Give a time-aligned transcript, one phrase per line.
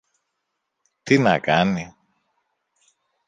[1.03, 1.95] Τι να κάνει;